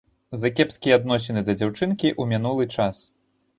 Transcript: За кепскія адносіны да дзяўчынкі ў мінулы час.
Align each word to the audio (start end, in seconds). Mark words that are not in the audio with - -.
За 0.43 0.49
кепскія 0.59 0.97
адносіны 1.01 1.45
да 1.51 1.57
дзяўчынкі 1.61 2.11
ў 2.19 2.23
мінулы 2.35 2.69
час. 2.75 3.07